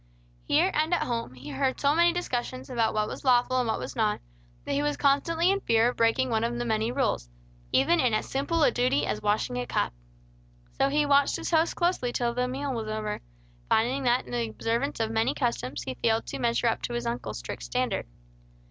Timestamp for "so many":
1.79-2.11